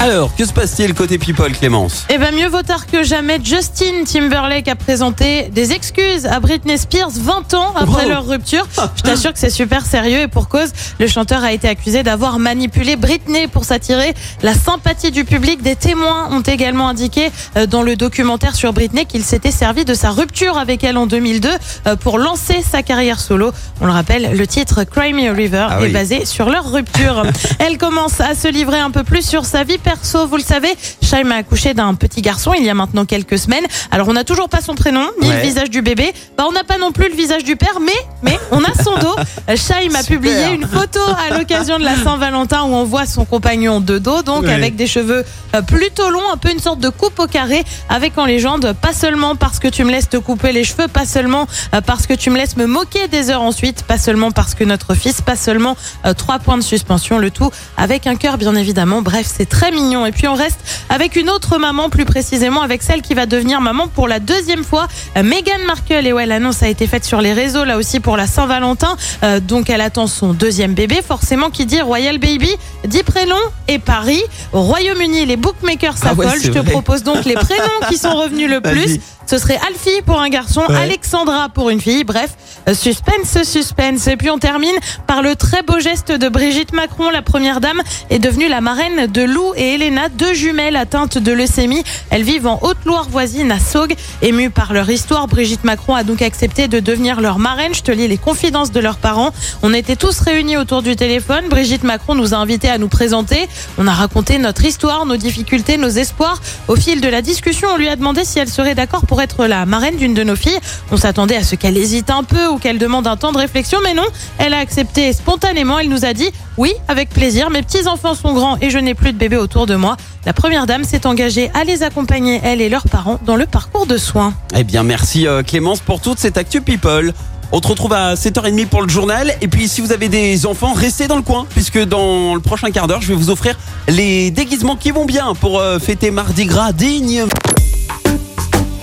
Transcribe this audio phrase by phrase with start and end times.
[0.00, 2.04] Alors, que se passe-t-il côté people, Clémence?
[2.10, 6.76] Eh ben mieux vaut tard que jamais, Justin Timberlake a présenté des excuses à Britney
[6.76, 8.08] Spears 20 ans après Wow.
[8.10, 8.66] leur rupture.
[8.96, 12.38] Je t'assure que c'est super sérieux et pour cause, le chanteur a été accusé d'avoir
[12.38, 15.62] manipulé Britney pour s'attirer la sympathie du public.
[15.62, 19.94] Des témoins ont également indiqué euh, dans le documentaire sur Britney qu'il s'était servi de
[19.94, 21.48] sa rupture avec elle en 2002
[21.86, 23.52] euh, pour lancer sa carrière solo.
[23.80, 27.22] On le rappelle, le titre Cry Me a River Ah est basé sur leur rupture.
[27.58, 30.26] Elle commence à se livrer un peu plus sur sa vie perso.
[30.26, 33.64] Vous le savez, Shaim a accouché d'un petit garçon il y a maintenant quelques semaines.
[33.90, 35.36] Alors on n'a toujours pas son prénom ni Ouais.
[35.36, 36.12] le visage du bébé.
[36.36, 38.96] Bah, on n'a pas non plus le visage du père, mais mais on a son
[38.98, 39.14] dos.
[39.50, 43.26] Euh, Shaim a publié une photo à l'occasion de la Saint-Valentin où on voit son
[43.26, 44.52] compagnon de dos, donc Ouais.
[44.54, 45.22] avec des cheveux
[45.54, 48.94] euh, plutôt longs, un peu une sorte de coupe au carré, avec en légende pas
[48.94, 52.14] seulement parce que tu me laisses te couper les cheveux, pas seulement euh, parce que
[52.14, 55.36] tu me laisses me moquer des heures ensuite, pas seulement parce que notre fils, pas
[55.36, 55.76] seulement
[56.16, 59.02] trois points de suspension, le tout avec un cœur bien évidemment.
[59.02, 60.06] Bref, c'est très mignon.
[60.06, 60.58] Et puis on reste
[60.88, 64.64] avec une autre maman, plus précisément avec celle qui va devenir maman pour la deuxième
[64.64, 64.88] fois,
[65.22, 66.06] Meghan Markle.
[66.06, 68.96] Et ouais, l'annonce a été faite sur les réseaux là aussi pour la Saint-Valentin.
[69.22, 71.00] Euh, donc elle attend son deuxième bébé.
[71.06, 72.50] Forcément, qui dit Royal Baby
[72.86, 73.36] dit prénom
[73.68, 74.22] et Paris.
[74.52, 76.42] Au Royaume-Uni, les bookmakers Ah ouais, s'affolent.
[76.42, 76.70] Je te vrai.
[76.70, 78.98] propose donc les prénoms qui sont revenus le plus.
[79.26, 80.76] Ce serait Alfie pour un garçon, Ouais.
[80.76, 82.04] Alexandra pour une fille.
[82.04, 82.30] Bref,
[82.68, 84.06] euh, suspense, suspense.
[84.06, 84.74] Et puis on termine
[85.06, 87.80] par le très beau geste de Brigitte Macron, la première dame,
[88.10, 91.82] est devenue la marraine de Lou et Elena, deux jumelles atteintes de leucémie.
[92.10, 93.94] Elles vivent en Haute-Loire voisine à Saugues.
[94.22, 97.74] Émue par leur histoire, Brigitte Macron a donc accepté de devenir leur marraine.
[97.74, 99.32] Je te lis les confidences de leurs parents.
[99.62, 101.48] On était tous réunis autour du téléphone.
[101.48, 103.48] Brigitte Macron nous a invités à nous présenter.
[103.78, 106.40] On a raconté notre histoire, nos difficultés, nos espoirs.
[106.68, 109.46] Au fil de la discussion, on lui a demandé si elle serait d'accord pour être
[109.46, 110.58] la marraine d'une de nos filles.
[110.90, 113.78] On s'attendait à ce qu'elle hésite un peu ou qu'elle demande un temps de réflexion,
[113.82, 114.06] mais non,
[114.38, 115.78] elle a accepté spontanément.
[115.78, 117.50] Elle nous a dit oui, avec plaisir.
[117.50, 119.96] Mes petits enfants sont grands et je n'ai plus de bébés autour de moi.
[120.26, 123.86] La première dame s'est engagée à les accompagner, elle et leurs parents, dans le parcours
[123.86, 124.34] de soins.
[124.56, 127.12] Eh bien, merci euh, Clémence pour toute cette actu people.
[127.52, 129.32] On te retrouve à 7h30 pour le journal.
[129.40, 132.70] Et puis, si vous avez des enfants, restez dans le coin, puisque dans le prochain
[132.72, 133.56] quart d'heure, je vais vous offrir
[133.86, 137.24] les déguisements qui vont bien pour euh, fêter Mardi Gras digne.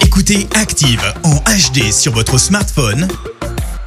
[0.05, 3.07] Écoutez Active en HD sur votre smartphone,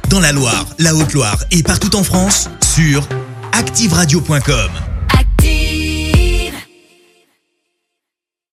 [0.09, 3.07] dans la Loire, la Haute-Loire et partout en France, sur
[3.53, 4.84] activeradio.com.